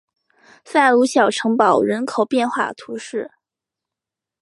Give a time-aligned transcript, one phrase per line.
[0.65, 3.29] 塞鲁小城堡人口变化图示